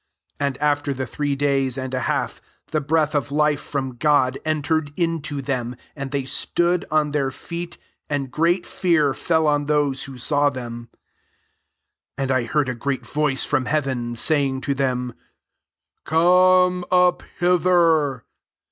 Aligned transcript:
11 0.39 0.57
And 0.59 0.79
fter 0.79 0.95
the 0.97 1.05
three 1.05 1.35
days 1.35 1.77
and 1.77 1.93
a 1.93 1.99
half 1.99 2.41
be 2.71 2.79
breath 2.79 3.13
of 3.13 3.31
life 3.31 3.61
from 3.61 3.97
God, 3.97 4.39
ntcred 4.47 4.93
into 4.97 5.43
them, 5.43 5.75
and 5.95 6.09
they 6.09 6.23
tood 6.23 6.85
on 6.89 7.11
their 7.11 7.29
feet; 7.29 7.77
and 8.09 8.31
great 8.31 8.65
3ar 8.65 9.15
fell 9.15 9.45
on 9.45 9.67
those 9.67 10.05
who 10.05 10.17
saw 10.17 10.49
tieHi* 10.49 10.87
12 10.87 10.87
And 12.17 12.31
I 12.31 12.45
heard 12.45 12.69
a 12.69 12.73
great 12.73 13.03
oice 13.15 13.45
from 13.45 13.65
heaven, 13.65 14.15
saying 14.15 14.61
to 14.61 14.73
aem," 14.73 15.13
Come 16.03 16.83
up 16.91 17.21
hither.' 17.37 18.23